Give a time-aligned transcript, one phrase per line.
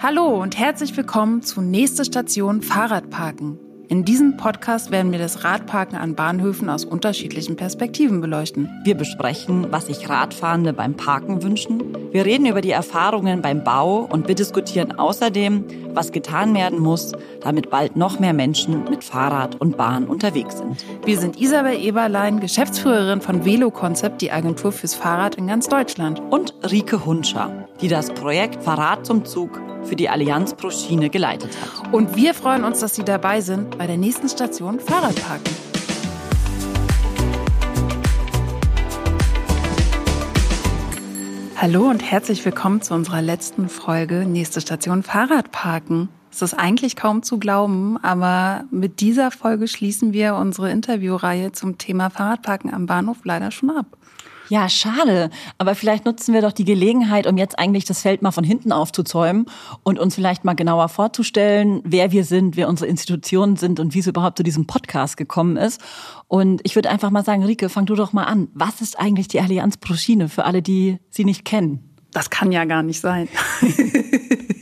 [0.00, 3.58] Hallo und herzlich willkommen zu nächste Station Fahrradparken.
[3.88, 8.70] In diesem Podcast werden wir das Radparken an Bahnhöfen aus unterschiedlichen Perspektiven beleuchten.
[8.84, 11.82] Wir besprechen, was sich Radfahrende beim Parken wünschen.
[12.12, 15.64] Wir reden über die Erfahrungen beim Bau und wir diskutieren außerdem,
[15.94, 17.10] was getan werden muss,
[17.40, 20.84] damit bald noch mehr Menschen mit Fahrrad und Bahn unterwegs sind.
[21.04, 26.20] Wir sind Isabel Eberlein, Geschäftsführerin von Velo Concept, die Agentur fürs Fahrrad in ganz Deutschland.
[26.30, 31.50] Und Rike Hunscher, die das Projekt Fahrrad zum Zug für die Allianz pro Schiene geleitet
[31.60, 31.92] hat.
[31.92, 35.54] Und wir freuen uns, dass Sie dabei sind bei der nächsten Station Fahrradparken.
[41.56, 46.08] Hallo und herzlich willkommen zu unserer letzten Folge Nächste Station Fahrradparken.
[46.30, 51.78] Es ist eigentlich kaum zu glauben, aber mit dieser Folge schließen wir unsere Interviewreihe zum
[51.78, 53.86] Thema Fahrradparken am Bahnhof leider schon ab.
[54.48, 55.30] Ja, schade.
[55.58, 58.72] Aber vielleicht nutzen wir doch die Gelegenheit, um jetzt eigentlich das Feld mal von hinten
[58.72, 59.46] aufzuzäumen
[59.82, 63.98] und uns vielleicht mal genauer vorzustellen, wer wir sind, wer unsere Institutionen sind und wie
[63.98, 65.80] es überhaupt zu diesem Podcast gekommen ist.
[66.28, 68.48] Und ich würde einfach mal sagen, Rike, fang du doch mal an.
[68.54, 71.96] Was ist eigentlich die Allianz Proschine für alle, die sie nicht kennen?
[72.12, 73.28] Das kann ja gar nicht sein.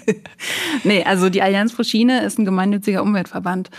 [0.84, 3.70] nee, also die Allianz Proschine ist ein gemeinnütziger Umweltverband.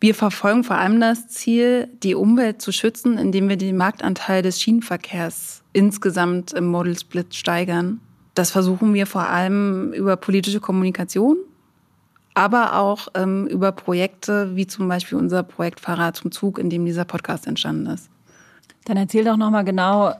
[0.00, 4.60] Wir verfolgen vor allem das Ziel, die Umwelt zu schützen, indem wir den Marktanteil des
[4.60, 8.00] Schienenverkehrs insgesamt im Model Split steigern.
[8.34, 11.36] Das versuchen wir vor allem über politische Kommunikation,
[12.34, 16.84] aber auch ähm, über Projekte wie zum Beispiel unser Projekt Fahrrad zum Zug, in dem
[16.84, 18.08] dieser Podcast entstanden ist.
[18.84, 20.14] Dann erzähl doch noch mal genau,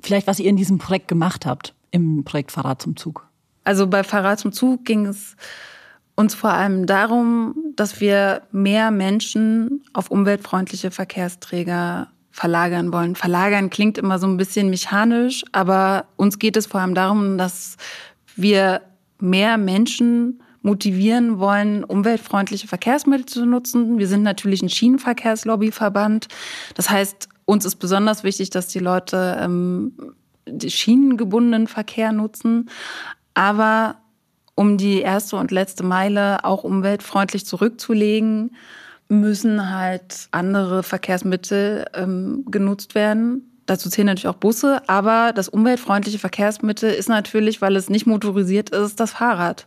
[0.00, 3.29] vielleicht was ihr in diesem Projekt gemacht habt im Projekt Fahrrad zum Zug.
[3.64, 5.36] Also bei Fahrrad zum Zug ging es
[6.14, 13.16] uns vor allem darum, dass wir mehr Menschen auf umweltfreundliche Verkehrsträger verlagern wollen.
[13.16, 17.76] Verlagern klingt immer so ein bisschen mechanisch, aber uns geht es vor allem darum, dass
[18.36, 18.82] wir
[19.18, 23.98] mehr Menschen motivieren wollen, umweltfreundliche Verkehrsmittel zu nutzen.
[23.98, 26.28] Wir sind natürlich ein Schienenverkehrslobbyverband.
[26.74, 29.92] Das heißt, uns ist besonders wichtig, dass die Leute ähm,
[30.46, 32.68] den schienengebundenen Verkehr nutzen.
[33.34, 33.96] Aber
[34.54, 38.54] um die erste und letzte Meile auch umweltfreundlich zurückzulegen,
[39.08, 43.46] müssen halt andere Verkehrsmittel ähm, genutzt werden.
[43.66, 48.70] Dazu zählen natürlich auch Busse, aber das umweltfreundliche Verkehrsmittel ist natürlich, weil es nicht motorisiert
[48.70, 49.66] ist, das Fahrrad.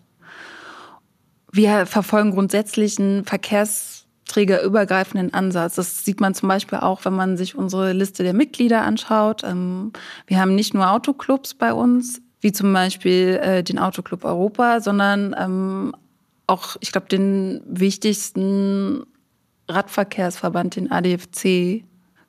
[1.51, 5.75] Wir verfolgen grundsätzlich einen verkehrsträgerübergreifenden Ansatz.
[5.75, 9.43] Das sieht man zum Beispiel auch, wenn man sich unsere Liste der Mitglieder anschaut.
[9.43, 9.93] Ähm,
[10.25, 15.35] wir haben nicht nur Autoclubs bei uns, wie zum Beispiel äh, den Autoclub Europa, sondern
[15.39, 15.95] ähm,
[16.45, 19.03] auch, ich glaube, den wichtigsten
[19.69, 21.83] Radverkehrsverband, den ADFC.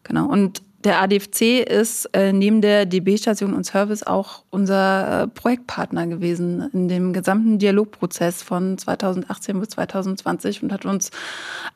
[0.04, 0.26] Genau.
[0.28, 6.68] Und der ADFC ist äh, neben der DB-Station und Service auch unser äh, Projektpartner gewesen
[6.72, 11.10] in dem gesamten Dialogprozess von 2018 bis 2020 und hat uns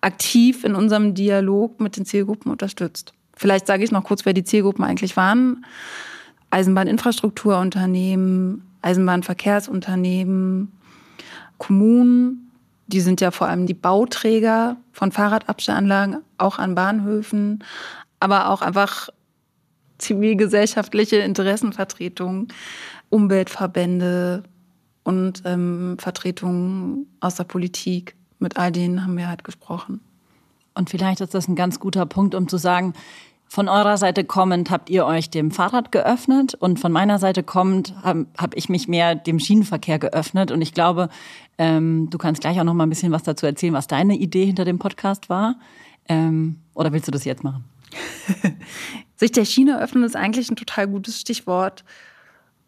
[0.03, 3.15] aktiv in unserem Dialog mit den Zielgruppen unterstützt.
[3.35, 5.65] Vielleicht sage ich noch kurz, wer die Zielgruppen eigentlich waren.
[6.51, 10.73] Eisenbahninfrastrukturunternehmen, Eisenbahnverkehrsunternehmen,
[11.59, 12.51] Kommunen,
[12.87, 17.63] die sind ja vor allem die Bauträger von Fahrradabstellanlagen, auch an Bahnhöfen,
[18.19, 19.11] aber auch einfach
[19.99, 22.49] zivilgesellschaftliche Interessenvertretungen,
[23.11, 24.45] Umweltverbände
[25.03, 28.15] und ähm, Vertretungen aus der Politik.
[28.39, 30.01] Mit all denen haben wir halt gesprochen.
[30.75, 32.93] Und vielleicht ist das ein ganz guter Punkt, um zu sagen,
[33.51, 37.95] von eurer Seite kommend habt ihr euch dem Fahrrad geöffnet und von meiner Seite kommend
[38.03, 40.51] habe hab ich mich mehr dem Schienenverkehr geöffnet.
[40.51, 41.09] Und ich glaube,
[41.57, 44.45] ähm, du kannst gleich auch noch mal ein bisschen was dazu erzählen, was deine Idee
[44.45, 45.57] hinter dem Podcast war.
[46.11, 47.65] Ähm, oder willst du das jetzt machen?
[49.17, 51.85] sich der Schiene öffnen ist eigentlich ein total gutes Stichwort,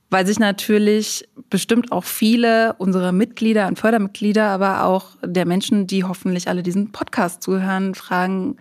[0.09, 6.05] weil sich natürlich bestimmt auch viele unserer Mitglieder und Fördermitglieder, aber auch der Menschen, die
[6.05, 8.57] hoffentlich alle diesen Podcast zuhören, fragen,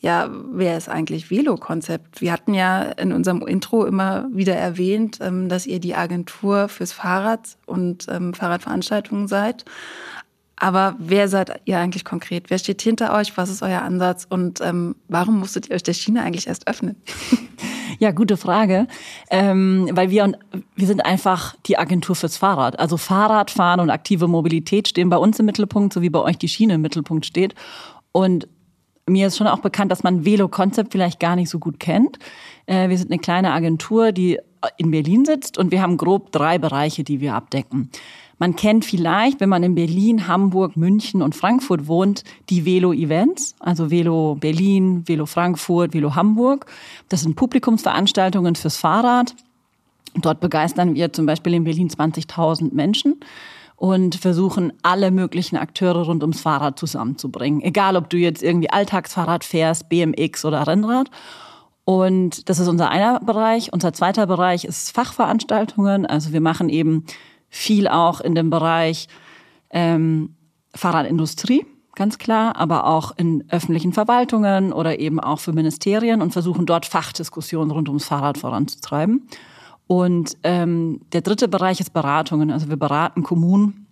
[0.00, 2.20] ja, wer ist eigentlich Velo-Konzept?
[2.20, 6.92] Wir hatten ja in unserem Intro immer wieder erwähnt, ähm, dass ihr die Agentur fürs
[6.92, 9.64] Fahrrad und ähm, Fahrradveranstaltungen seid.
[10.60, 12.50] Aber wer seid ihr eigentlich konkret?
[12.50, 13.36] Wer steht hinter euch?
[13.36, 14.26] Was ist euer Ansatz?
[14.28, 16.96] Und ähm, warum musstet ihr euch der Schiene eigentlich erst öffnen?
[18.00, 18.86] Ja, gute Frage.
[19.28, 20.32] Ähm, weil wir,
[20.76, 22.78] wir sind einfach die Agentur fürs Fahrrad.
[22.78, 26.46] Also Fahrradfahren und aktive Mobilität stehen bei uns im Mittelpunkt, so wie bei euch die
[26.46, 27.56] Schiene im Mittelpunkt steht.
[28.12, 28.46] Und
[29.08, 32.18] mir ist schon auch bekannt, dass man Velo-Konzept vielleicht gar nicht so gut kennt.
[32.66, 34.38] Äh, wir sind eine kleine Agentur, die
[34.76, 37.90] in Berlin sitzt und wir haben grob drei Bereiche, die wir abdecken.
[38.38, 43.90] Man kennt vielleicht, wenn man in Berlin, Hamburg, München und Frankfurt wohnt, die Velo-Events, also
[43.90, 46.66] Velo Berlin, Velo Frankfurt, Velo Hamburg.
[47.08, 49.34] Das sind Publikumsveranstaltungen fürs Fahrrad.
[50.14, 53.16] Dort begeistern wir zum Beispiel in Berlin 20.000 Menschen.
[53.78, 57.62] Und versuchen alle möglichen Akteure rund ums Fahrrad zusammenzubringen.
[57.62, 61.10] Egal, ob du jetzt irgendwie Alltagsfahrrad fährst, BMX oder Rennrad.
[61.84, 63.72] Und das ist unser einer Bereich.
[63.72, 66.06] Unser zweiter Bereich ist Fachveranstaltungen.
[66.06, 67.04] Also wir machen eben
[67.48, 69.06] viel auch in dem Bereich
[69.70, 70.34] ähm,
[70.74, 71.64] Fahrradindustrie,
[71.94, 76.84] ganz klar, aber auch in öffentlichen Verwaltungen oder eben auch für Ministerien und versuchen dort
[76.84, 79.28] Fachdiskussionen rund ums Fahrrad voranzutreiben.
[79.88, 82.52] Und ähm, der dritte Bereich ist Beratungen.
[82.52, 83.86] Also wir beraten Kommunen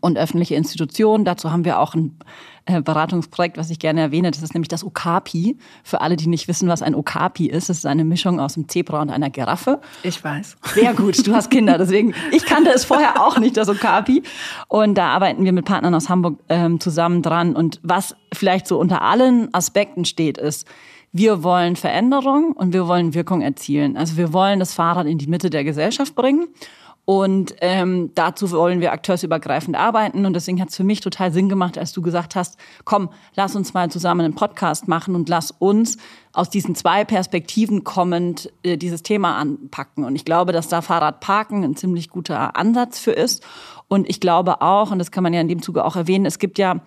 [0.00, 1.24] und öffentliche Institutionen.
[1.24, 2.18] Dazu haben wir auch ein
[2.66, 4.30] äh, Beratungsprojekt, was ich gerne erwähne.
[4.30, 5.56] Das ist nämlich das Okapi.
[5.84, 8.68] Für alle, die nicht wissen, was ein Okapi ist, das ist eine Mischung aus einem
[8.68, 9.80] Zebra und einer Giraffe.
[10.02, 10.56] Ich weiß.
[10.74, 14.22] Sehr gut, du hast Kinder, deswegen, ich kannte es vorher auch nicht, das Okapi.
[14.68, 17.56] Und da arbeiten wir mit Partnern aus Hamburg ähm, zusammen dran.
[17.56, 20.66] Und was vielleicht so unter allen Aspekten steht, ist,
[21.12, 23.96] wir wollen Veränderung und wir wollen Wirkung erzielen.
[23.96, 26.48] Also wir wollen das Fahrrad in die Mitte der Gesellschaft bringen.
[27.06, 30.26] Und ähm, dazu wollen wir akteursübergreifend arbeiten.
[30.26, 33.54] Und deswegen hat es für mich total Sinn gemacht, als du gesagt hast, komm, lass
[33.54, 35.98] uns mal zusammen einen Podcast machen und lass uns
[36.32, 40.02] aus diesen zwei Perspektiven kommend äh, dieses Thema anpacken.
[40.04, 43.46] Und ich glaube, dass da Fahrradparken ein ziemlich guter Ansatz für ist.
[43.86, 46.40] Und ich glaube auch, und das kann man ja in dem Zuge auch erwähnen, es
[46.40, 46.80] gibt ja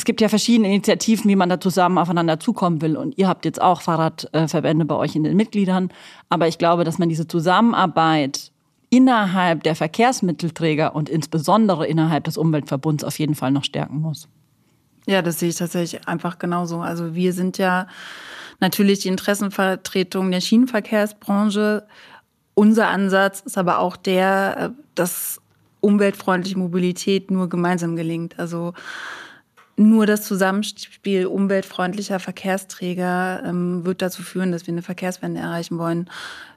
[0.00, 2.96] es gibt ja verschiedene Initiativen, wie man da zusammen aufeinander zukommen will.
[2.96, 5.90] Und ihr habt jetzt auch Fahrradverbände bei euch in den Mitgliedern.
[6.30, 8.50] Aber ich glaube, dass man diese Zusammenarbeit
[8.88, 14.26] innerhalb der Verkehrsmittelträger und insbesondere innerhalb des Umweltverbunds auf jeden Fall noch stärken muss.
[15.06, 16.80] Ja, das sehe ich tatsächlich einfach genauso.
[16.80, 17.86] Also wir sind ja
[18.58, 21.86] natürlich die Interessenvertretung der Schienenverkehrsbranche.
[22.54, 25.42] Unser Ansatz ist aber auch der, äh, dass
[25.80, 28.38] umweltfreundliche Mobilität nur gemeinsam gelingt.
[28.38, 28.72] Also
[29.80, 36.10] nur das Zusammenspiel umweltfreundlicher Verkehrsträger ähm, wird dazu führen, dass wir eine Verkehrswende erreichen wollen.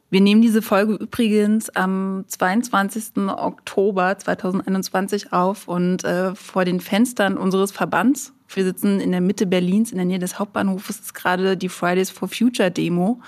[0.10, 3.30] Wir nehmen diese Folge übrigens am 22.
[3.30, 8.34] Oktober 2021 auf und äh, vor den Fenstern unseres Verbands.
[8.50, 12.10] Wir sitzen in der Mitte Berlins, in der Nähe des Hauptbahnhofes, ist gerade die Fridays
[12.10, 13.22] for Future Demo.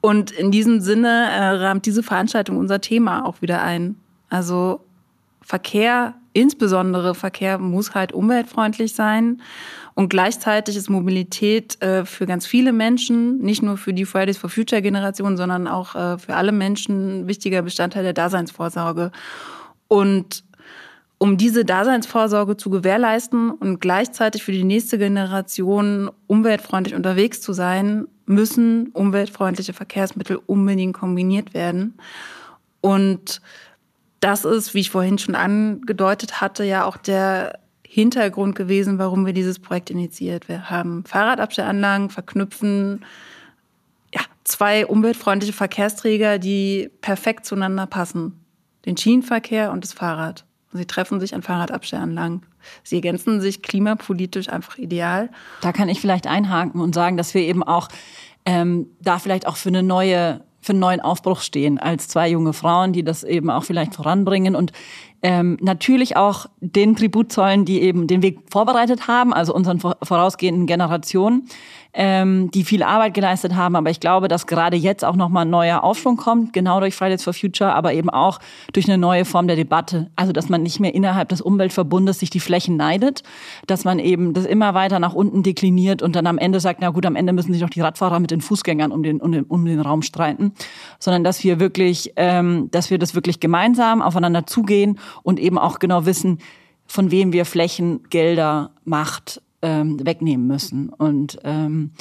[0.00, 3.96] Und in diesem Sinne äh, rahmt diese Veranstaltung unser Thema auch wieder ein.
[4.30, 4.84] Also
[5.42, 9.40] Verkehr, insbesondere Verkehr, muss halt umweltfreundlich sein.
[9.94, 14.50] Und gleichzeitig ist Mobilität äh, für ganz viele Menschen, nicht nur für die Fridays for
[14.50, 19.12] Future Generation, sondern auch äh, für alle Menschen wichtiger Bestandteil der Daseinsvorsorge.
[19.88, 20.44] Und
[21.18, 28.08] um diese Daseinsvorsorge zu gewährleisten und gleichzeitig für die nächste Generation umweltfreundlich unterwegs zu sein,
[28.26, 31.94] müssen umweltfreundliche Verkehrsmittel unbedingt kombiniert werden.
[32.80, 33.40] Und
[34.24, 39.34] das ist, wie ich vorhin schon angedeutet hatte, ja auch der Hintergrund gewesen, warum wir
[39.34, 41.04] dieses Projekt initiiert wir haben.
[41.04, 43.04] Fahrradabstellanlagen verknüpfen
[44.14, 48.40] ja, zwei umweltfreundliche Verkehrsträger, die perfekt zueinander passen.
[48.86, 50.46] Den Schienenverkehr und das Fahrrad.
[50.72, 52.46] Sie treffen sich an Fahrradabstellanlagen.
[52.82, 55.28] Sie ergänzen sich klimapolitisch einfach ideal.
[55.60, 57.88] Da kann ich vielleicht einhaken und sagen, dass wir eben auch
[58.46, 62.54] ähm, da vielleicht auch für eine neue für einen neuen Aufbruch stehen als zwei junge
[62.54, 64.56] Frauen, die das eben auch vielleicht voranbringen.
[64.56, 64.72] Und
[65.24, 70.66] ähm, natürlich auch den Tribut zollen, die eben den Weg vorbereitet haben, also unseren vorausgehenden
[70.66, 71.48] Generationen,
[71.94, 73.74] ähm, die viel Arbeit geleistet haben.
[73.74, 77.24] Aber ich glaube, dass gerade jetzt auch nochmal ein neuer Aufschwung kommt, genau durch Fridays
[77.24, 78.38] for Future, aber eben auch
[78.74, 80.10] durch eine neue Form der Debatte.
[80.14, 83.22] Also, dass man nicht mehr innerhalb des Umweltverbundes sich die Flächen neidet,
[83.66, 86.90] dass man eben das immer weiter nach unten dekliniert und dann am Ende sagt, na
[86.90, 89.44] gut, am Ende müssen sich noch die Radfahrer mit den Fußgängern um den, um den,
[89.44, 90.52] um den Raum streiten,
[90.98, 95.78] sondern dass wir wirklich, ähm, dass wir das wirklich gemeinsam aufeinander zugehen und eben auch
[95.78, 96.38] genau wissen,
[96.86, 100.90] von wem wir Flächen, Gelder, Macht ähm, wegnehmen müssen.
[100.90, 101.92] Und ähm,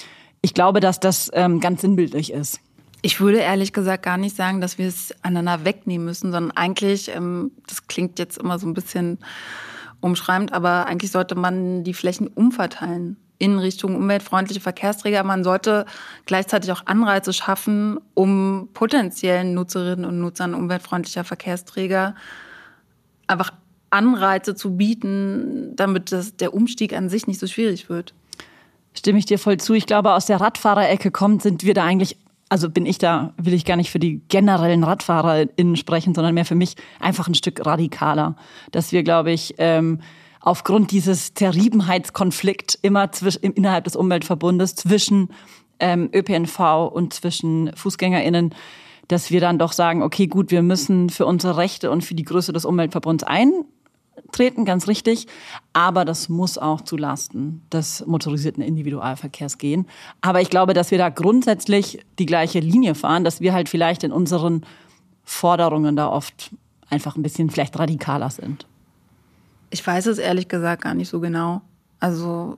[0.42, 2.60] ich glaube, dass das ähm, ganz sinnbildlich ist.
[3.02, 7.14] Ich würde ehrlich gesagt gar nicht sagen, dass wir es aneinander wegnehmen müssen, sondern eigentlich,
[7.14, 9.20] ähm, das klingt jetzt immer so ein bisschen
[10.02, 15.24] umschreibend, aber eigentlich sollte man die Flächen umverteilen in Richtung umweltfreundliche Verkehrsträger.
[15.24, 15.86] Man sollte
[16.26, 22.16] gleichzeitig auch Anreize schaffen, um potenziellen Nutzerinnen und Nutzern umweltfreundlicher Verkehrsträger
[23.28, 23.52] einfach
[23.90, 28.14] Anreize zu bieten, damit das, der Umstieg an sich nicht so schwierig wird.
[28.96, 29.74] Stimme ich dir voll zu.
[29.74, 32.18] Ich glaube, aus der Radfahrerecke kommt, sind wir da eigentlich,
[32.50, 36.46] also bin ich da, will ich gar nicht für die generellen RadfahrerInnen sprechen, sondern mehr
[36.46, 38.36] für mich einfach ein Stück radikaler.
[38.72, 40.00] Dass wir, glaube ich, ähm,
[40.40, 45.30] aufgrund dieses Zerriebenheitskonflikt immer zwisch, innerhalb des Umweltverbundes zwischen
[45.80, 48.54] ähm, ÖPNV und zwischen FußgängerInnen
[49.14, 52.24] dass wir dann doch sagen, okay, gut, wir müssen für unsere Rechte und für die
[52.24, 55.28] Größe des Umweltverbunds eintreten, ganz richtig.
[55.72, 59.88] Aber das muss auch zu Lasten des motorisierten Individualverkehrs gehen.
[60.22, 64.04] Aber ich glaube, dass wir da grundsätzlich die gleiche Linie fahren, dass wir halt vielleicht
[64.04, 64.66] in unseren
[65.24, 66.52] Forderungen da oft
[66.90, 68.66] einfach ein bisschen vielleicht radikaler sind?
[69.70, 71.62] Ich weiß es ehrlich gesagt gar nicht so genau.
[72.00, 72.58] Also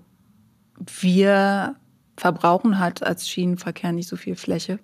[0.99, 1.75] wir
[2.17, 4.79] verbrauchen halt als Schienenverkehr nicht so viel Fläche.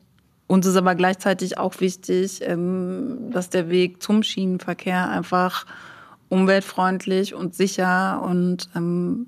[0.51, 5.65] Uns ist aber gleichzeitig auch wichtig, ähm, dass der Weg zum Schienenverkehr einfach
[6.27, 9.27] umweltfreundlich und sicher und ähm,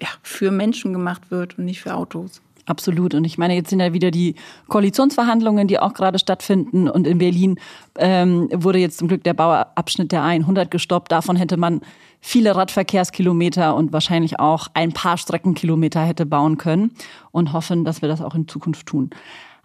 [0.00, 2.40] ja, für Menschen gemacht wird und nicht für Autos.
[2.64, 3.12] Absolut.
[3.12, 4.36] Und ich meine, jetzt sind ja wieder die
[4.68, 6.88] Koalitionsverhandlungen, die auch gerade stattfinden.
[6.88, 7.60] Und in Berlin
[7.98, 11.12] ähm, wurde jetzt zum Glück der Bauabschnitt der 100 gestoppt.
[11.12, 11.82] Davon hätte man
[12.22, 16.92] viele Radverkehrskilometer und wahrscheinlich auch ein paar Streckenkilometer hätte bauen können
[17.32, 19.10] und hoffen, dass wir das auch in Zukunft tun.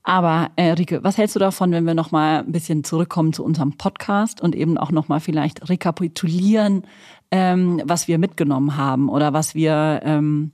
[0.03, 3.43] Aber äh, Rike, was hältst du davon, wenn wir noch mal ein bisschen zurückkommen zu
[3.43, 6.83] unserem Podcast und eben auch noch mal vielleicht rekapitulieren,
[7.31, 10.51] ähm, was wir mitgenommen haben oder was wir ähm,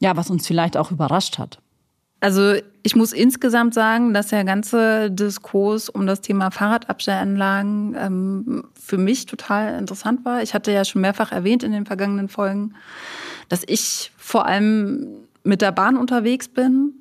[0.00, 1.58] ja, was uns vielleicht auch überrascht hat?
[2.20, 8.98] Also ich muss insgesamt sagen, dass der ganze Diskurs um das Thema Fahrradabstellanlagen ähm, für
[8.98, 10.42] mich total interessant war.
[10.42, 12.74] Ich hatte ja schon mehrfach erwähnt in den vergangenen Folgen,
[13.48, 15.08] dass ich vor allem
[15.44, 16.92] mit der Bahn unterwegs bin.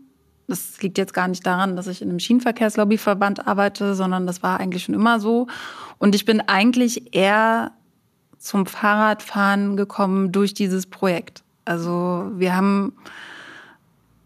[0.50, 4.60] Das liegt jetzt gar nicht daran, dass ich in einem Schienenverkehrslobbyverband arbeite, sondern das war
[4.60, 5.48] eigentlich schon immer so.
[6.00, 7.72] Und ich bin eigentlich eher
[8.40, 11.44] zum Fahrradfahren gekommen durch dieses Projekt.
[11.66, 12.94] Also wir haben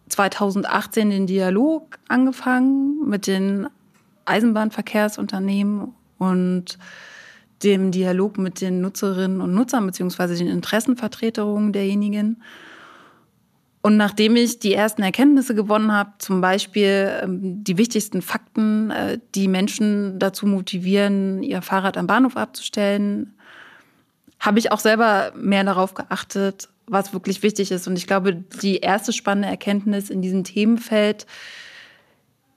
[0.07, 3.67] 2018 den Dialog angefangen mit den
[4.25, 6.77] Eisenbahnverkehrsunternehmen und
[7.63, 12.41] dem Dialog mit den Nutzerinnen und Nutzern beziehungsweise den Interessenvertreterungen derjenigen.
[13.85, 19.19] Und nachdem ich die ersten Erkenntnisse gewonnen habe, zum Beispiel ähm, die wichtigsten Fakten, äh,
[19.35, 23.35] die Menschen dazu motivieren, ihr Fahrrad am Bahnhof abzustellen,
[24.39, 27.85] habe ich auch selber mehr darauf geachtet, was wirklich wichtig ist.
[27.85, 31.27] Und ich glaube, die erste spannende Erkenntnis in diesem Themenfeld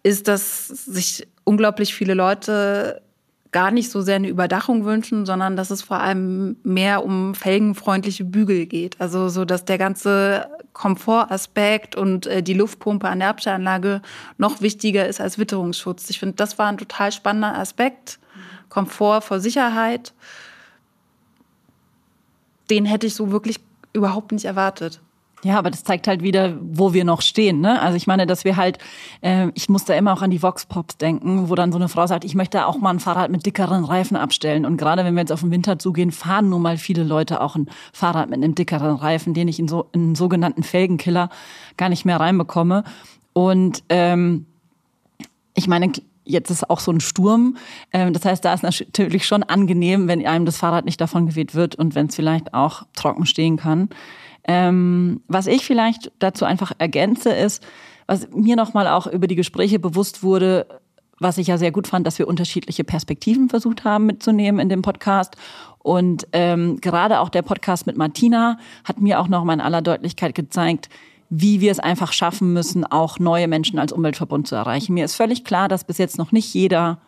[0.04, 3.02] ist, dass sich unglaublich viele Leute
[3.50, 8.24] gar nicht so sehr eine Überdachung wünschen, sondern dass es vor allem mehr um felgenfreundliche
[8.24, 9.00] Bügel geht.
[9.00, 14.02] Also so, dass der ganze Komfortaspekt und äh, die Luftpumpe an der Abstellanlage
[14.36, 16.10] noch wichtiger ist als Witterungsschutz.
[16.10, 18.18] Ich finde, das war ein total spannender Aspekt.
[18.68, 20.12] Komfort vor Sicherheit.
[22.68, 23.58] Den hätte ich so wirklich
[23.94, 25.00] überhaupt nicht erwartet.
[25.46, 27.60] Ja, aber das zeigt halt wieder, wo wir noch stehen.
[27.60, 27.80] Ne?
[27.80, 28.78] Also ich meine, dass wir halt,
[29.20, 31.88] äh, ich muss da immer auch an die Vox Pops denken, wo dann so eine
[31.88, 34.66] Frau sagt, ich möchte auch mal ein Fahrrad mit dickeren Reifen abstellen.
[34.66, 37.54] Und gerade wenn wir jetzt auf den Winter zugehen, fahren nun mal viele Leute auch
[37.54, 41.30] ein Fahrrad mit einem dickeren Reifen, den ich in so in einen sogenannten Felgenkiller
[41.76, 42.82] gar nicht mehr reinbekomme.
[43.32, 44.46] Und ähm,
[45.54, 45.92] ich meine,
[46.24, 47.56] jetzt ist auch so ein Sturm.
[47.92, 51.54] Ähm, das heißt, da ist natürlich schon angenehm, wenn einem das Fahrrad nicht davon geweht
[51.54, 53.90] wird und wenn es vielleicht auch trocken stehen kann.
[54.46, 57.64] Ähm, was ich vielleicht dazu einfach ergänze, ist,
[58.06, 60.66] was mir nochmal auch über die Gespräche bewusst wurde,
[61.18, 64.82] was ich ja sehr gut fand, dass wir unterschiedliche Perspektiven versucht haben mitzunehmen in dem
[64.82, 65.36] Podcast.
[65.78, 70.34] Und ähm, gerade auch der Podcast mit Martina hat mir auch nochmal in aller Deutlichkeit
[70.34, 70.88] gezeigt,
[71.28, 74.94] wie wir es einfach schaffen müssen, auch neue Menschen als Umweltverbund zu erreichen.
[74.94, 76.98] Mir ist völlig klar, dass bis jetzt noch nicht jeder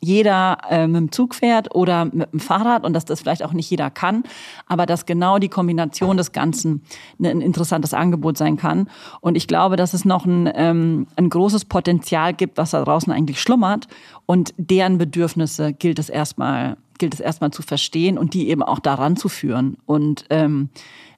[0.00, 3.52] jeder äh, mit dem Zug fährt oder mit dem Fahrrad und dass das vielleicht auch
[3.52, 4.24] nicht jeder kann,
[4.66, 6.82] aber dass genau die Kombination des Ganzen
[7.18, 8.88] ein interessantes Angebot sein kann.
[9.20, 13.12] Und ich glaube, dass es noch ein, ähm, ein großes Potenzial gibt, was da draußen
[13.12, 13.88] eigentlich schlummert
[14.26, 18.78] und deren Bedürfnisse gilt es erstmal gilt es erstmal zu verstehen und die eben auch
[18.78, 19.76] daran zu führen.
[19.84, 20.70] Und ähm,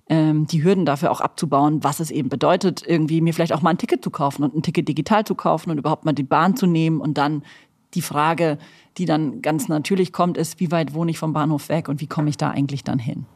[0.09, 3.71] ähm, die Hürden dafür auch abzubauen, was es eben bedeutet, irgendwie mir vielleicht auch mal
[3.71, 6.57] ein Ticket zu kaufen und ein Ticket digital zu kaufen und überhaupt mal die Bahn
[6.57, 7.43] zu nehmen und dann
[7.95, 8.59] die Frage,
[8.97, 12.07] die dann ganz natürlich kommt, ist, wie weit wohne ich vom Bahnhof weg und wie
[12.07, 13.26] komme ich da eigentlich dann hin?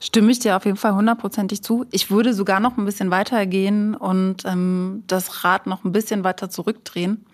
[0.00, 1.84] Stimme ich dir auf jeden Fall hundertprozentig zu.
[1.90, 6.24] Ich würde sogar noch ein bisschen weiter gehen und ähm, das Rad noch ein bisschen
[6.24, 7.26] weiter zurückdrehen,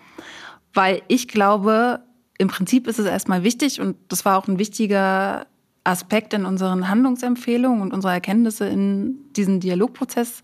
[0.74, 2.00] weil ich glaube,
[2.38, 5.46] im Prinzip ist es erstmal wichtig und das war auch ein wichtiger
[5.84, 10.42] Aspekt in unseren Handlungsempfehlungen und unsere Erkenntnisse in diesem Dialogprozess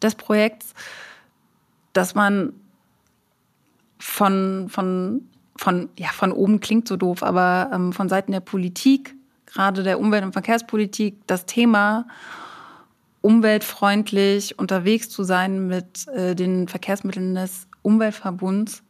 [0.00, 0.72] des Projekts,
[1.92, 2.54] dass man
[3.98, 9.14] von, von, von, ja, von oben klingt so doof, aber ähm, von Seiten der Politik,
[9.46, 12.06] gerade der Umwelt- und Verkehrspolitik, das Thema
[13.20, 18.82] umweltfreundlich unterwegs zu sein mit äh, den Verkehrsmitteln des Umweltverbunds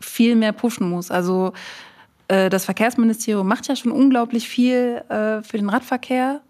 [0.00, 1.10] viel mehr pushen muss.
[1.10, 1.52] Also
[2.28, 6.40] äh, das Verkehrsministerium macht ja schon unglaublich viel äh, für den Radverkehr.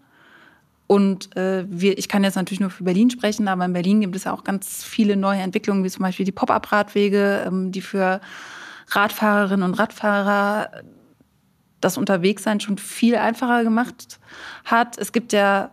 [0.87, 4.15] Und äh, wir, ich kann jetzt natürlich nur für Berlin sprechen, aber in Berlin gibt
[4.15, 8.21] es ja auch ganz viele neue Entwicklungen, wie zum Beispiel die Pop-up-Radwege, ähm, die für
[8.89, 10.69] Radfahrerinnen und Radfahrer
[11.81, 14.19] das Unterwegssein schon viel einfacher gemacht
[14.63, 14.97] hat.
[14.97, 15.71] Es gibt ja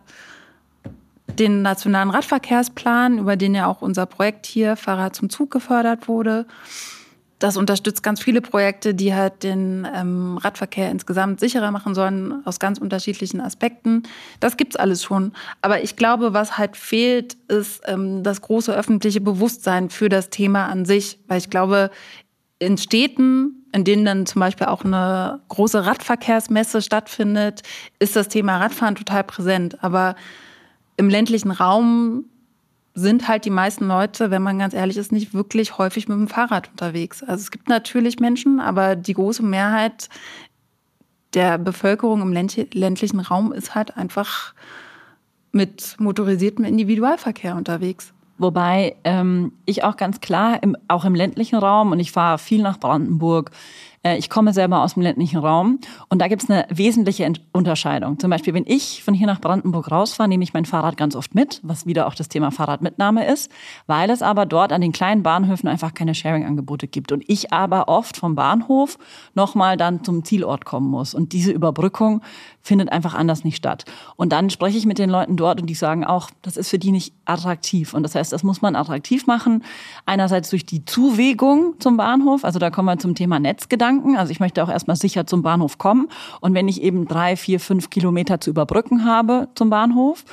[1.27, 6.45] den nationalen Radverkehrsplan, über den ja auch unser Projekt hier Fahrrad zum Zug gefördert wurde
[7.43, 12.57] das unterstützt ganz viele Projekte, die halt den ähm, Radverkehr insgesamt sicherer machen sollen, aus
[12.57, 14.03] ganz unterschiedlichen Aspekten.
[14.39, 15.33] Das gibt's alles schon.
[15.61, 20.67] Aber ich glaube, was halt fehlt, ist ähm, das große öffentliche Bewusstsein für das Thema
[20.67, 21.19] an sich.
[21.27, 21.91] Weil ich glaube,
[22.59, 27.61] in Städten, in denen dann zum Beispiel auch eine große Radverkehrsmesse stattfindet,
[27.99, 29.83] ist das Thema Radfahren total präsent.
[29.83, 30.15] Aber
[30.95, 32.23] im ländlichen Raum
[32.95, 36.27] sind halt die meisten Leute, wenn man ganz ehrlich ist, nicht wirklich häufig mit dem
[36.27, 37.23] Fahrrad unterwegs.
[37.23, 40.09] Also es gibt natürlich Menschen, aber die große Mehrheit
[41.33, 44.53] der Bevölkerung im ländlichen Raum ist halt einfach
[45.51, 48.13] mit motorisiertem Individualverkehr unterwegs.
[48.37, 52.61] Wobei ähm, ich auch ganz klar, im, auch im ländlichen Raum, und ich fahre viel
[52.61, 53.51] nach Brandenburg,
[54.05, 55.79] ich komme selber aus dem ländlichen Raum
[56.09, 58.19] und da gibt es eine wesentliche Unterscheidung.
[58.19, 61.33] Zum Beispiel, wenn ich von hier nach Brandenburg rausfahre, nehme ich mein Fahrrad ganz oft
[61.35, 63.49] mit, was wieder auch das Thema Fahrradmitnahme ist,
[63.87, 67.87] weil es aber dort an den kleinen Bahnhöfen einfach keine Sharing-Angebote gibt und ich aber
[67.87, 68.97] oft vom Bahnhof
[69.35, 71.13] nochmal dann zum Zielort kommen muss.
[71.13, 72.21] Und diese Überbrückung
[72.61, 73.85] findet einfach anders nicht statt.
[74.17, 76.79] Und dann spreche ich mit den Leuten dort und die sagen auch, das ist für
[76.79, 77.93] die nicht attraktiv.
[77.93, 79.63] Und das heißt, das muss man attraktiv machen.
[80.05, 83.92] Einerseits durch die Zuwegung zum Bahnhof, also da kommen wir zum Thema Netzgedanken.
[84.17, 86.07] Also ich möchte auch erstmal sicher zum Bahnhof kommen.
[86.41, 90.25] Und wenn ich eben drei, vier, fünf Kilometer zu überbrücken habe zum Bahnhof,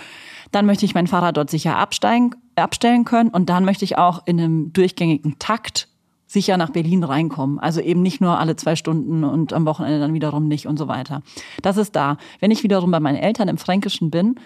[0.52, 3.30] dann möchte ich mein Fahrrad dort sicher absteigen, abstellen können.
[3.30, 5.88] Und dann möchte ich auch in einem durchgängigen Takt
[6.26, 7.58] sicher nach Berlin reinkommen.
[7.58, 10.86] Also eben nicht nur alle zwei Stunden und am Wochenende dann wiederum nicht und so
[10.86, 11.22] weiter.
[11.62, 12.18] Das ist da.
[12.38, 14.36] Wenn ich wiederum bei meinen Eltern im Fränkischen bin,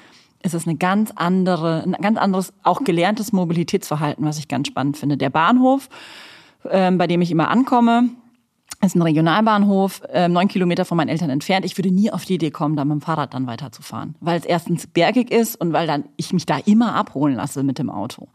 [0.42, 4.97] ist es eine ganz andere, ein ganz anderes, auch gelerntes Mobilitätsverhalten, was ich ganz spannend
[4.97, 5.16] finde.
[5.16, 5.88] Der Bahnhof,
[6.71, 8.11] ähm, bei dem ich immer ankomme,
[8.85, 11.64] ist ein Regionalbahnhof, äh, neun Kilometer von meinen Eltern entfernt.
[11.64, 14.45] Ich würde nie auf die Idee kommen, da mit dem Fahrrad dann weiterzufahren, weil es
[14.45, 18.29] erstens bergig ist und weil dann ich mich da immer abholen lasse mit dem Auto.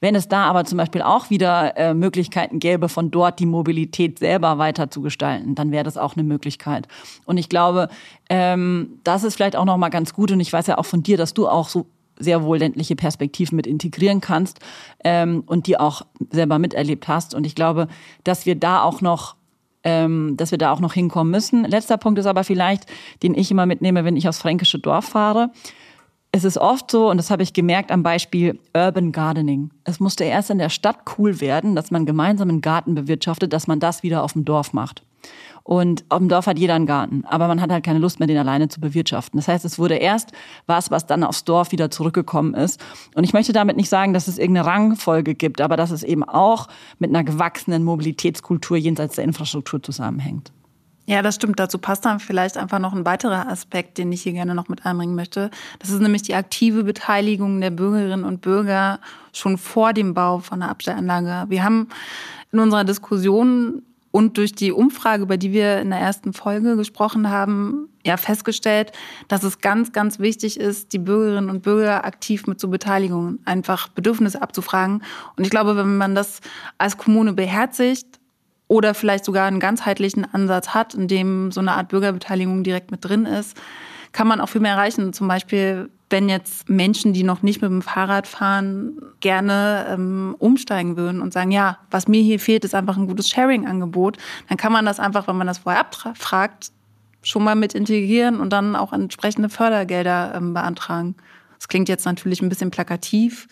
[0.00, 4.18] Wenn es da aber zum Beispiel auch wieder äh, Möglichkeiten gäbe, von dort die Mobilität
[4.18, 6.88] selber weiter zu gestalten, dann wäre das auch eine Möglichkeit.
[7.24, 7.88] Und ich glaube,
[8.28, 10.32] ähm, das ist vielleicht auch noch mal ganz gut.
[10.32, 11.86] Und ich weiß ja auch von dir, dass du auch so
[12.18, 14.60] sehr wohl ländliche Perspektiven mit integrieren kannst
[15.02, 17.34] ähm, und die auch selber miterlebt hast.
[17.34, 17.88] Und ich glaube,
[18.22, 19.36] dass wir da auch noch
[19.84, 21.64] ähm, dass wir da auch noch hinkommen müssen.
[21.64, 22.86] Letzter Punkt ist aber vielleicht,
[23.22, 25.50] den ich immer mitnehme, wenn ich aufs fränkische Dorf fahre.
[26.32, 29.70] Es ist oft so, und das habe ich gemerkt am Beispiel Urban Gardening.
[29.84, 33.68] Es musste erst in der Stadt cool werden, dass man gemeinsam einen Garten bewirtschaftet, dass
[33.68, 35.04] man das wieder auf dem Dorf macht.
[35.66, 38.26] Und auf dem Dorf hat jeder einen Garten, aber man hat halt keine Lust mehr,
[38.26, 39.38] den alleine zu bewirtschaften.
[39.38, 40.32] Das heißt, es wurde erst
[40.66, 42.84] was, was dann aufs Dorf wieder zurückgekommen ist.
[43.14, 46.22] Und ich möchte damit nicht sagen, dass es irgendeine Rangfolge gibt, aber dass es eben
[46.22, 50.52] auch mit einer gewachsenen Mobilitätskultur jenseits der Infrastruktur zusammenhängt.
[51.06, 51.58] Ja, das stimmt.
[51.58, 54.84] Dazu passt dann vielleicht einfach noch ein weiterer Aspekt, den ich hier gerne noch mit
[54.84, 55.50] einbringen möchte.
[55.78, 59.00] Das ist nämlich die aktive Beteiligung der Bürgerinnen und Bürger
[59.32, 61.50] schon vor dem Bau von einer Abstellanlage.
[61.50, 61.88] Wir haben
[62.52, 63.82] in unserer Diskussion
[64.14, 68.92] und durch die Umfrage, über die wir in der ersten Folge gesprochen haben, ja festgestellt,
[69.26, 73.88] dass es ganz, ganz wichtig ist, die Bürgerinnen und Bürger aktiv mit zur Beteiligung, einfach
[73.88, 75.02] Bedürfnisse abzufragen.
[75.36, 76.42] Und ich glaube, wenn man das
[76.78, 78.20] als Kommune beherzigt
[78.68, 83.04] oder vielleicht sogar einen ganzheitlichen Ansatz hat, in dem so eine Art Bürgerbeteiligung direkt mit
[83.04, 83.60] drin ist,
[84.12, 85.12] kann man auch viel mehr erreichen.
[85.12, 90.96] Zum Beispiel wenn jetzt Menschen, die noch nicht mit dem Fahrrad fahren, gerne ähm, umsteigen
[90.96, 94.72] würden und sagen, ja, was mir hier fehlt, ist einfach ein gutes Sharing-Angebot, dann kann
[94.72, 96.70] man das einfach, wenn man das vorher abfragt,
[97.24, 101.16] schon mal mit integrieren und dann auch entsprechende Fördergelder ähm, beantragen.
[101.58, 103.48] Das klingt jetzt natürlich ein bisschen plakativ,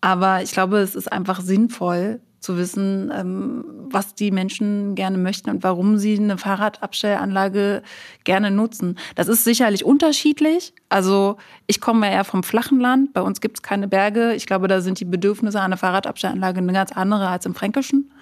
[0.00, 5.50] aber ich glaube, es ist einfach sinnvoll, zu wissen, ähm, was die Menschen gerne möchten
[5.50, 7.82] und warum sie eine Fahrradabstellanlage
[8.24, 8.98] gerne nutzen.
[9.16, 10.72] Das ist sicherlich unterschiedlich.
[10.88, 13.12] Also ich komme eher vom flachen Land.
[13.12, 14.34] Bei uns gibt es keine Berge.
[14.34, 18.12] Ich glaube, da sind die Bedürfnisse einer Fahrradabstellanlage eine ganz andere als im Fränkischen.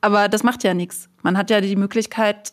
[0.00, 1.08] Aber das macht ja nichts.
[1.22, 2.52] Man hat ja die Möglichkeit,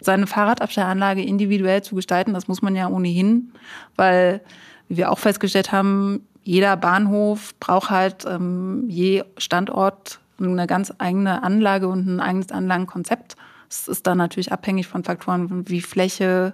[0.00, 2.34] seine Fahrradabstellanlage individuell zu gestalten.
[2.34, 3.52] Das muss man ja ohnehin,
[3.96, 4.42] weil,
[4.88, 11.42] wie wir auch festgestellt haben, jeder Bahnhof braucht halt ähm, je Standort eine ganz eigene
[11.42, 13.36] Anlage und ein eigenes Anlagenkonzept.
[13.68, 16.52] Es ist dann natürlich abhängig von Faktoren wie Fläche,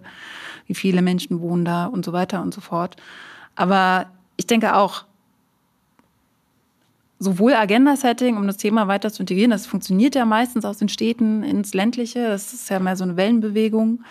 [0.67, 2.97] wie viele Menschen wohnen da und so weiter und so fort.
[3.57, 5.05] Aber ich denke auch,
[7.19, 11.43] sowohl Agenda-Setting, um das Thema weiter zu integrieren, das funktioniert ja meistens aus den Städten
[11.43, 14.05] ins ländliche, das ist ja mehr so eine Wellenbewegung,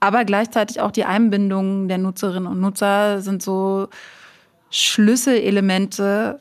[0.00, 3.88] aber gleichzeitig auch die Einbindung der Nutzerinnen und Nutzer sind so
[4.70, 6.40] Schlüsselelemente,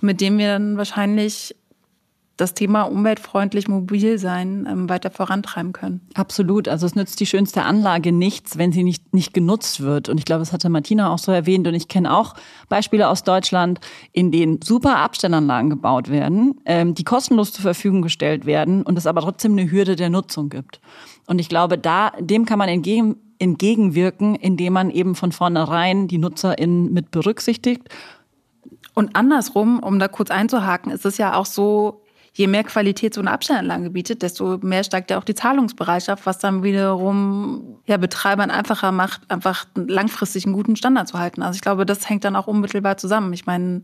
[0.00, 1.54] mit denen wir dann wahrscheinlich
[2.36, 6.00] das Thema umweltfreundlich mobil sein ähm, weiter vorantreiben können.
[6.14, 6.66] Absolut.
[6.68, 10.08] Also es nützt die schönste Anlage nichts, wenn sie nicht, nicht genutzt wird.
[10.08, 11.66] Und ich glaube, das hatte Martina auch so erwähnt.
[11.68, 12.34] Und ich kenne auch
[12.68, 13.78] Beispiele aus Deutschland,
[14.12, 19.06] in denen super Abstellanlagen gebaut werden, ähm, die kostenlos zur Verfügung gestellt werden und es
[19.06, 20.80] aber trotzdem eine Hürde der Nutzung gibt.
[21.26, 26.18] Und ich glaube, da, dem kann man entgegen, entgegenwirken, indem man eben von vornherein die
[26.18, 27.88] NutzerInnen mit berücksichtigt.
[28.94, 33.20] Und andersrum, um da kurz einzuhaken, ist es ja auch so, je mehr Qualität so
[33.20, 38.50] eine Abstellanlage bietet, desto mehr steigt ja auch die Zahlungsbereitschaft, was dann wiederum ja, Betreibern
[38.50, 41.42] einfacher macht, einfach langfristig einen guten Standard zu halten.
[41.42, 43.32] Also ich glaube, das hängt dann auch unmittelbar zusammen.
[43.32, 43.82] Ich meine,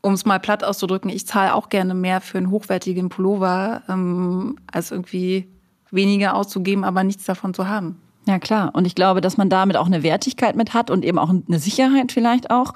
[0.00, 4.56] um es mal platt auszudrücken, ich zahle auch gerne mehr für einen hochwertigen Pullover, ähm,
[4.72, 5.48] als irgendwie
[5.90, 8.00] weniger auszugeben, aber nichts davon zu haben.
[8.28, 8.74] Ja, klar.
[8.74, 11.58] Und ich glaube, dass man damit auch eine Wertigkeit mit hat und eben auch eine
[11.58, 12.74] Sicherheit vielleicht auch.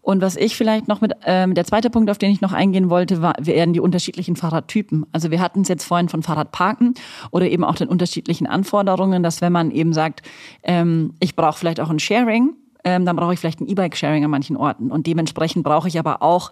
[0.00, 2.88] Und was ich vielleicht noch mit, ähm, der zweite Punkt, auf den ich noch eingehen
[2.88, 5.04] wollte, war, wären die unterschiedlichen Fahrradtypen.
[5.12, 6.94] Also wir hatten es jetzt vorhin von Fahrradparken
[7.30, 10.22] oder eben auch den unterschiedlichen Anforderungen, dass wenn man eben sagt,
[10.62, 14.30] ähm, ich brauche vielleicht auch ein Sharing, ähm, dann brauche ich vielleicht ein E-Bike-Sharing an
[14.30, 14.90] manchen Orten.
[14.90, 16.50] Und dementsprechend brauche ich aber auch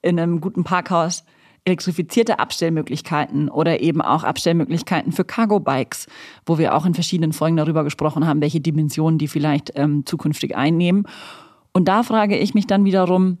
[0.00, 1.22] in einem guten Parkhaus
[1.64, 6.06] elektrifizierte Abstellmöglichkeiten oder eben auch Abstellmöglichkeiten für Cargo-Bikes,
[6.44, 10.56] wo wir auch in verschiedenen Folgen darüber gesprochen haben, welche Dimensionen die vielleicht ähm, zukünftig
[10.56, 11.06] einnehmen.
[11.72, 13.38] Und da frage ich mich dann wiederum,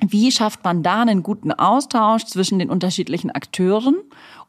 [0.00, 3.96] wie schafft man da einen guten Austausch zwischen den unterschiedlichen Akteuren,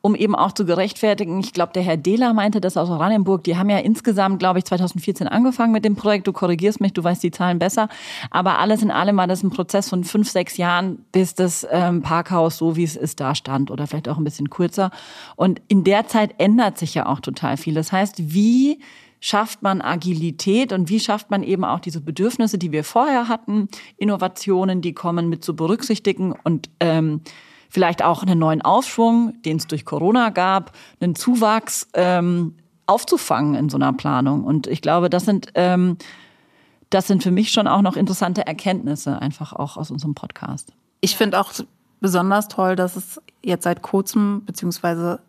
[0.01, 1.39] um eben auch zu gerechtfertigen?
[1.39, 3.43] Ich glaube, der Herr Dehler meinte das aus Oranienburg.
[3.43, 6.27] Die haben ja insgesamt, glaube ich, 2014 angefangen mit dem Projekt.
[6.27, 7.89] Du korrigierst mich, du weißt die Zahlen besser.
[8.31, 12.01] Aber alles in allem war das ein Prozess von fünf, sechs Jahren, bis das ähm,
[12.01, 14.91] Parkhaus so, wie es ist, da stand oder vielleicht auch ein bisschen kürzer.
[15.35, 17.73] Und in der Zeit ändert sich ja auch total viel.
[17.73, 18.79] Das heißt, wie
[19.19, 23.67] schafft man Agilität und wie schafft man eben auch diese Bedürfnisse, die wir vorher hatten,
[23.97, 27.21] Innovationen, die kommen, mit zu berücksichtigen und ähm,
[27.69, 33.69] vielleicht auch einen neuen Aufschwung, den es durch Corona gab, einen Zuwachs ähm, aufzufangen in
[33.69, 34.43] so einer Planung.
[34.43, 35.97] Und ich glaube, das sind ähm,
[36.89, 40.71] das sind für mich schon auch noch interessante Erkenntnisse, einfach auch aus unserem Podcast.
[41.01, 41.51] Ich finde auch
[41.99, 45.19] besonders toll, dass es jetzt seit kurzem, beziehungsweise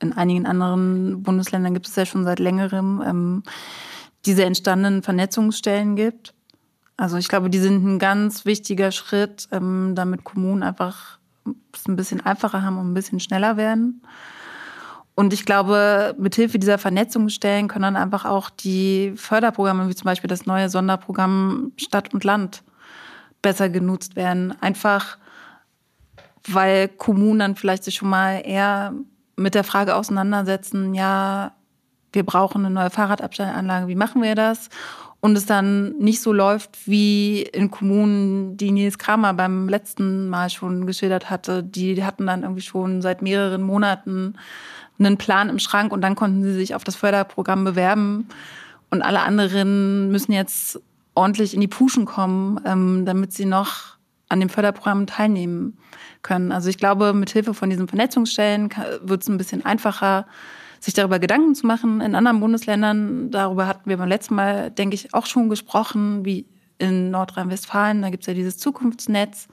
[0.00, 3.42] in einigen anderen Bundesländern gibt es ja schon seit längerem ähm,
[4.26, 6.34] diese entstandenen Vernetzungsstellen gibt.
[6.96, 11.18] Also ich glaube, die sind ein ganz wichtiger Schritt, ähm, damit Kommunen einfach
[11.72, 14.02] es ein bisschen einfacher haben und ein bisschen schneller werden.
[15.14, 20.28] Und ich glaube, mithilfe dieser Vernetzungsstellen können dann einfach auch die Förderprogramme, wie zum Beispiel
[20.28, 22.62] das neue Sonderprogramm Stadt und Land,
[23.42, 24.54] besser genutzt werden.
[24.62, 25.18] Einfach
[26.48, 28.94] weil Kommunen dann vielleicht sich schon mal eher
[29.36, 31.52] mit der Frage auseinandersetzen, ja,
[32.12, 34.68] wir brauchen eine neue Fahrradabstellanlage, wie machen wir das?
[35.24, 40.50] Und es dann nicht so läuft wie in Kommunen, die Nils Kramer beim letzten Mal
[40.50, 41.62] schon geschildert hatte.
[41.62, 44.34] Die hatten dann irgendwie schon seit mehreren Monaten
[44.98, 48.26] einen Plan im Schrank und dann konnten sie sich auf das Förderprogramm bewerben.
[48.90, 50.80] Und alle anderen müssen jetzt
[51.14, 53.96] ordentlich in die Puschen kommen, ähm, damit sie noch
[54.28, 55.78] an dem Förderprogramm teilnehmen
[56.22, 56.50] können.
[56.50, 58.70] Also ich glaube, mit Hilfe von diesen Vernetzungsstellen
[59.02, 60.26] wird es ein bisschen einfacher,
[60.82, 62.00] sich darüber Gedanken zu machen.
[62.00, 66.46] In anderen Bundesländern, darüber hatten wir beim letzten Mal, denke ich, auch schon gesprochen, wie
[66.78, 69.46] in Nordrhein-Westfalen, da gibt es ja dieses Zukunftsnetz.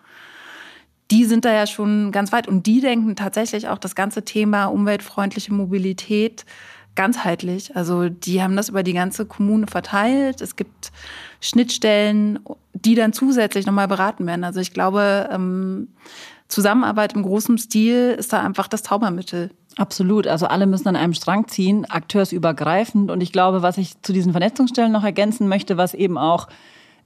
[1.11, 4.65] Die sind da ja schon ganz weit und die denken tatsächlich auch das ganze Thema
[4.65, 6.45] umweltfreundliche Mobilität
[6.95, 7.75] ganzheitlich.
[7.75, 10.41] Also die haben das über die ganze Kommune verteilt.
[10.41, 10.91] Es gibt
[11.39, 12.39] Schnittstellen,
[12.73, 14.43] die dann zusätzlich nochmal beraten werden.
[14.43, 15.89] Also ich glaube, ähm,
[16.47, 19.51] Zusammenarbeit im großen Stil ist da einfach das Zaubermittel.
[19.79, 20.27] Absolut.
[20.27, 23.09] Also alle müssen an einem Strang ziehen, akteursübergreifend.
[23.09, 26.49] Und ich glaube, was ich zu diesen Vernetzungsstellen noch ergänzen möchte, was eben auch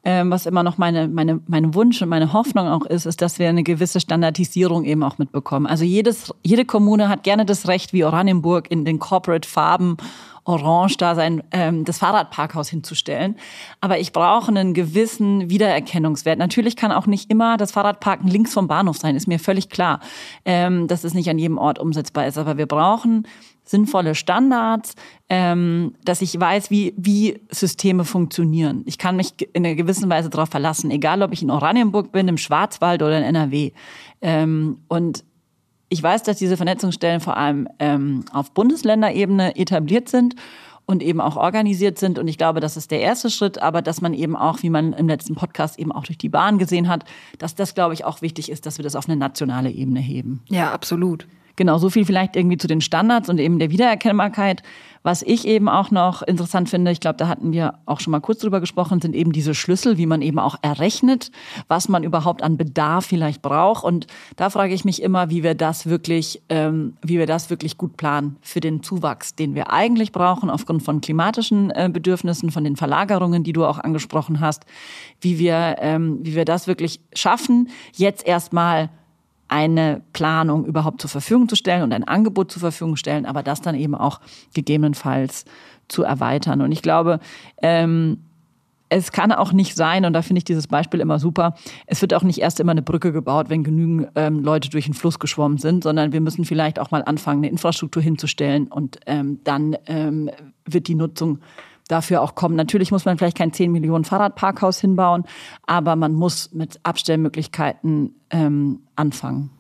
[0.06, 3.40] ähm, was immer noch meine, meine, mein Wunsch und meine Hoffnung auch ist, ist, dass
[3.40, 5.66] wir eine gewisse Standardisierung eben auch mitbekommen.
[5.66, 9.98] Also jedes, jede Kommune hat gerne das Recht, wie Oranienburg in den Corporate Farben
[10.46, 13.38] orange da sein, ähm, das Fahrradparkhaus hinzustellen.
[13.80, 16.38] Aber ich brauche einen gewissen Wiedererkennungswert.
[16.38, 20.02] Natürlich kann auch nicht immer das Fahrradparken links vom Bahnhof sein, ist mir völlig klar,
[20.44, 22.38] ähm, dass es nicht an jedem Ort umsetzbar ist.
[22.38, 23.26] Aber wir brauchen
[23.64, 24.96] sinnvolle Standards,
[25.30, 28.84] ähm, dass ich weiß, wie, wie Systeme funktionieren.
[28.86, 32.28] Ich kann mich in einer gewissen Weise darauf verlassen, egal ob ich in Oranienburg bin,
[32.28, 33.72] im Schwarzwald oder in NRW.
[34.22, 35.24] Ähm, und
[35.90, 40.36] ich weiß, dass diese Vernetzungsstellen vor allem ähm, auf Bundesländerebene etabliert sind
[40.86, 42.20] und eben auch organisiert sind.
[42.20, 44.94] Und ich glaube, das ist der erste Schritt, aber dass man eben auch, wie man
[44.94, 47.06] im letzten Podcast eben auch durch die Bahn gesehen hat,
[47.38, 50.42] dass das, glaube ich, auch wichtig ist, dass wir das auf eine nationale Ebene heben.
[50.50, 51.28] Ja, absolut.
[51.56, 54.64] Genau, so viel vielleicht irgendwie zu den Standards und eben der Wiedererkennbarkeit.
[55.04, 58.22] Was ich eben auch noch interessant finde, ich glaube, da hatten wir auch schon mal
[58.22, 61.30] kurz drüber gesprochen, sind eben diese Schlüssel, wie man eben auch errechnet,
[61.68, 63.84] was man überhaupt an Bedarf vielleicht braucht.
[63.84, 67.78] Und da frage ich mich immer, wie wir das wirklich, ähm, wie wir das wirklich
[67.78, 72.64] gut planen für den Zuwachs, den wir eigentlich brauchen aufgrund von klimatischen äh, Bedürfnissen, von
[72.64, 74.66] den Verlagerungen, die du auch angesprochen hast,
[75.20, 78.90] wie wir, ähm, wie wir das wirklich schaffen, jetzt erstmal
[79.54, 83.62] eine Planung überhaupt zur Verfügung zu stellen und ein Angebot zur Verfügung stellen, aber das
[83.62, 84.20] dann eben auch
[84.56, 85.46] gegebenenfalls
[85.88, 86.62] zu erweitern.
[86.62, 87.20] Und ich glaube,
[87.62, 88.18] ähm,
[88.90, 92.16] es kann auch nicht sein, und da finde ich dieses Beispiel immer super, es wird
[92.16, 95.60] auch nicht erst immer eine Brücke gebaut, wenn genügend ähm, Leute durch den Fluss geschwommen
[95.60, 100.32] sind, sondern wir müssen vielleicht auch mal anfangen, eine Infrastruktur hinzustellen und ähm, dann ähm,
[100.66, 101.40] wird die Nutzung
[101.94, 102.56] dafür auch kommen.
[102.56, 105.24] Natürlich muss man vielleicht kein 10 Millionen Fahrradparkhaus hinbauen,
[105.66, 109.52] aber man muss mit Abstellmöglichkeiten ähm, anfangen.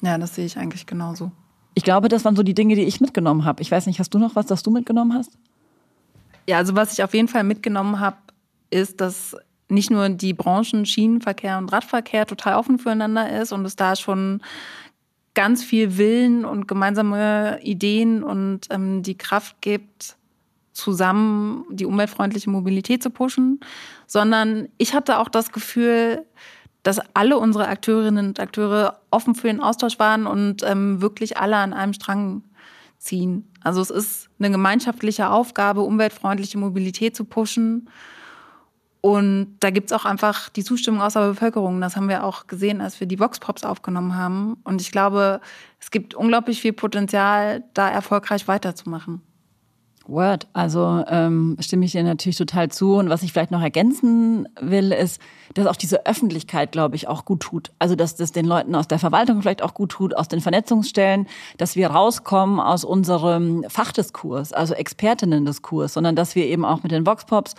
[0.00, 1.32] Ja, das sehe ich eigentlich genauso.
[1.74, 3.60] Ich glaube, das waren so die Dinge, die ich mitgenommen habe.
[3.62, 5.36] Ich weiß nicht, hast du noch was, das du mitgenommen hast?
[6.48, 8.16] Ja, also was ich auf jeden Fall mitgenommen habe,
[8.70, 9.36] ist, dass
[9.68, 14.42] nicht nur die Branchen Schienenverkehr und Radverkehr total offen füreinander ist und es da schon
[15.34, 20.16] ganz viel Willen und gemeinsame Ideen und ähm, die Kraft gibt,
[20.80, 23.60] zusammen die umweltfreundliche Mobilität zu pushen,
[24.06, 26.24] sondern ich hatte auch das Gefühl,
[26.82, 31.56] dass alle unsere Akteurinnen und Akteure offen für den Austausch waren und ähm, wirklich alle
[31.56, 32.42] an einem Strang
[32.98, 33.50] ziehen.
[33.62, 37.88] Also es ist eine gemeinschaftliche Aufgabe, umweltfreundliche Mobilität zu pushen.
[39.02, 41.80] Und da gibt's auch einfach die Zustimmung aus der Bevölkerung.
[41.80, 44.58] Das haben wir auch gesehen, als wir die Vox-Pops aufgenommen haben.
[44.64, 45.40] Und ich glaube,
[45.78, 49.22] es gibt unglaublich viel Potenzial, da erfolgreich weiterzumachen.
[50.10, 50.46] Word.
[50.52, 52.94] Also ähm, stimme ich dir natürlich total zu.
[52.96, 55.20] Und was ich vielleicht noch ergänzen will, ist,
[55.54, 57.70] dass auch diese Öffentlichkeit, glaube ich, auch gut tut.
[57.78, 61.26] Also dass das den Leuten aus der Verwaltung vielleicht auch gut tut, aus den Vernetzungsstellen,
[61.58, 67.06] dass wir rauskommen aus unserem Fachdiskurs, also Expertinnen-Diskurs, sondern dass wir eben auch mit den
[67.06, 67.54] Voxpops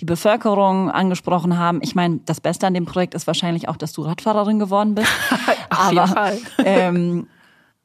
[0.00, 1.80] die Bevölkerung angesprochen haben.
[1.82, 5.08] Ich meine, das Beste an dem Projekt ist wahrscheinlich auch, dass du Radfahrerin geworden bist.
[5.70, 6.38] Auf aber, jeden Fall.
[6.58, 7.26] ähm,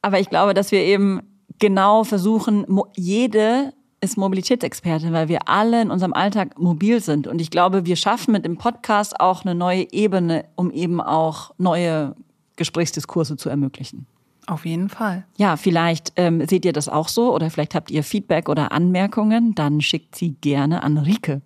[0.02, 1.22] aber ich glaube, dass wir eben
[1.60, 7.28] genau versuchen, jede ist Mobilitätsexpertin, weil wir alle in unserem Alltag mobil sind.
[7.28, 11.52] Und ich glaube, wir schaffen mit dem Podcast auch eine neue Ebene, um eben auch
[11.58, 12.16] neue
[12.56, 14.08] Gesprächsdiskurse zu ermöglichen.
[14.48, 15.24] Auf jeden Fall.
[15.38, 19.54] Ja, vielleicht ähm, seht ihr das auch so oder vielleicht habt ihr Feedback oder Anmerkungen,
[19.54, 21.42] dann schickt sie gerne an Rike,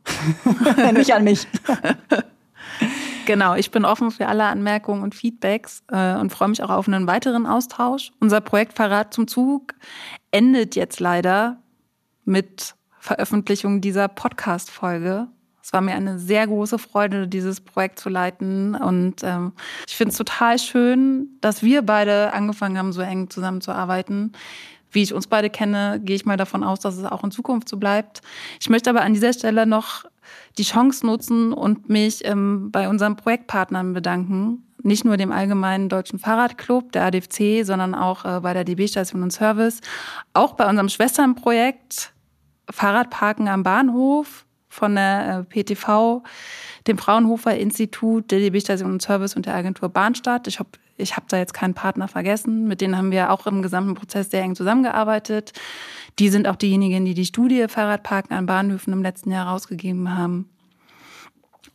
[0.94, 1.48] nicht an mich.
[3.26, 6.88] Genau, ich bin offen für alle Anmerkungen und Feedbacks äh, und freue mich auch auf
[6.88, 8.12] einen weiteren Austausch.
[8.20, 9.74] Unser Projekt Verrat zum Zug
[10.30, 11.58] endet jetzt leider
[12.26, 15.28] mit Veröffentlichung dieser Podcast-Folge.
[15.62, 18.76] Es war mir eine sehr große Freude, dieses Projekt zu leiten.
[18.76, 19.54] Und ähm,
[19.88, 24.34] ich finde es total schön, dass wir beide angefangen haben, so eng zusammenzuarbeiten.
[24.92, 27.68] Wie ich uns beide kenne, gehe ich mal davon aus, dass es auch in Zukunft
[27.68, 28.22] so bleibt.
[28.60, 30.06] Ich möchte aber an dieser Stelle noch
[30.58, 34.64] die Chance nutzen und mich ähm, bei unseren Projektpartnern bedanken.
[34.84, 39.24] Nicht nur dem Allgemeinen Deutschen Fahrradclub, der ADFC, sondern auch äh, bei der DB Station
[39.24, 39.82] und Service.
[40.34, 42.14] Auch bei unserem Schwesternprojekt
[42.70, 46.24] Fahrradparken am Bahnhof von der äh, PTV,
[46.88, 50.48] dem Fraunhofer Institut, der DB Station und Service und der Agentur Bahnstadt.
[50.48, 52.68] Ich habe ich hab da jetzt keinen Partner vergessen.
[52.68, 55.52] Mit denen haben wir auch im gesamten Prozess sehr eng zusammengearbeitet.
[56.20, 60.50] Die sind auch diejenigen, die die Studie Fahrradparken an Bahnhöfen im letzten Jahr rausgegeben haben.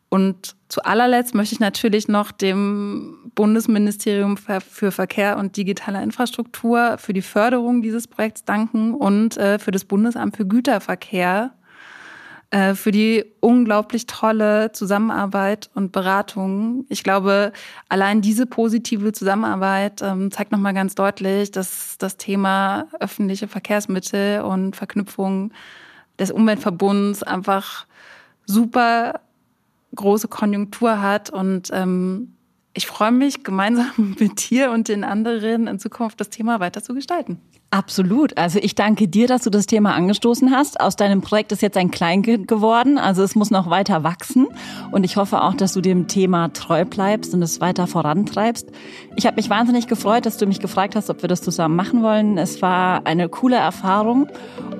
[0.09, 7.13] Und zu allerletzt möchte ich natürlich noch dem Bundesministerium für Verkehr und digitale Infrastruktur für
[7.13, 11.53] die Förderung dieses Projekts danken und äh, für das Bundesamt für Güterverkehr
[12.51, 16.85] äh, für die unglaublich tolle Zusammenarbeit und Beratung.
[16.89, 17.51] Ich glaube,
[17.89, 24.75] allein diese positive Zusammenarbeit ähm, zeigt nochmal ganz deutlich, dass das Thema öffentliche Verkehrsmittel und
[24.75, 25.51] Verknüpfung
[26.19, 27.87] des Umweltverbunds einfach
[28.45, 29.21] super
[29.95, 32.34] große Konjunktur hat und ähm,
[32.75, 36.93] ich freue mich, gemeinsam mit dir und den anderen in Zukunft das Thema weiter zu
[36.93, 37.39] gestalten.
[37.71, 38.37] Absolut.
[38.37, 40.79] Also ich danke dir, dass du das Thema angestoßen hast.
[40.79, 42.97] Aus deinem Projekt ist jetzt ein Kleinkind geworden.
[42.97, 44.47] Also es muss noch weiter wachsen.
[44.91, 48.69] Und ich hoffe auch, dass du dem Thema treu bleibst und es weiter vorantreibst.
[49.17, 52.01] Ich habe mich wahnsinnig gefreut, dass du mich gefragt hast, ob wir das zusammen machen
[52.01, 52.37] wollen.
[52.37, 54.27] Es war eine coole Erfahrung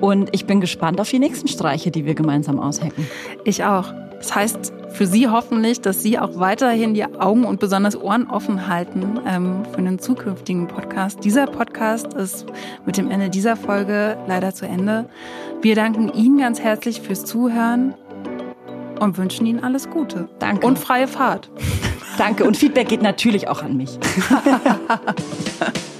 [0.00, 3.06] und ich bin gespannt auf die nächsten Streiche, die wir gemeinsam aushacken.
[3.44, 3.92] Ich auch.
[4.18, 8.66] Das heißt für Sie hoffentlich, dass Sie auch weiterhin die Augen und besonders Ohren offen
[8.66, 11.22] halten ähm, für einen zukünftigen Podcast.
[11.22, 12.46] Dieser Podcast ist
[12.86, 15.06] mit dem Ende dieser Folge leider zu Ende.
[15.60, 17.94] Wir danken Ihnen ganz herzlich fürs Zuhören
[19.00, 20.28] und wünschen Ihnen alles Gute.
[20.38, 20.66] Danke.
[20.66, 21.50] Und freie Fahrt.
[22.16, 22.44] Danke.
[22.44, 23.98] Und Feedback geht natürlich auch an mich.